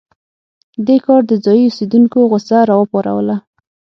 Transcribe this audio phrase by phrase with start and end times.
[0.85, 3.35] دې کار د ځايي اوسېدونکو غوسه راوپاروله.